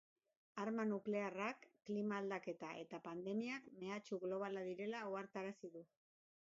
[0.61, 5.89] Arma nuklearrak, klima aldaketa eta pandemiak mehatxu globala direla ohartarazi du.